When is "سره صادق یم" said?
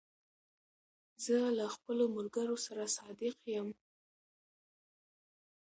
2.65-3.67